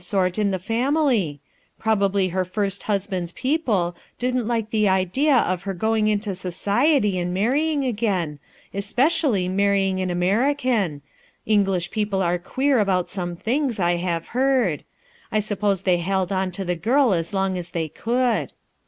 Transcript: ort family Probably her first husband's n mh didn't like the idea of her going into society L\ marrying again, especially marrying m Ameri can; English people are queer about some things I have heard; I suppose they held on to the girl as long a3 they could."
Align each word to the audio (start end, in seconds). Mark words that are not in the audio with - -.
ort 0.15 0.35
family 0.63 1.39
Probably 1.77 2.29
her 2.29 2.43
first 2.43 2.81
husband's 2.89 3.31
n 3.43 3.59
mh 3.67 3.93
didn't 4.17 4.47
like 4.47 4.71
the 4.71 4.87
idea 4.89 5.35
of 5.37 5.61
her 5.61 5.75
going 5.75 6.07
into 6.07 6.33
society 6.33 7.19
L\ 7.19 7.27
marrying 7.27 7.85
again, 7.85 8.39
especially 8.73 9.47
marrying 9.47 10.01
m 10.01 10.07
Ameri 10.09 10.57
can; 10.57 11.03
English 11.45 11.91
people 11.91 12.23
are 12.23 12.39
queer 12.39 12.79
about 12.79 13.11
some 13.11 13.35
things 13.35 13.79
I 13.79 13.97
have 13.97 14.29
heard; 14.33 14.83
I 15.31 15.39
suppose 15.39 15.83
they 15.83 15.97
held 15.97 16.31
on 16.31 16.49
to 16.53 16.65
the 16.65 16.73
girl 16.75 17.13
as 17.13 17.31
long 17.31 17.53
a3 17.55 17.71
they 17.71 17.87
could." 17.87 18.53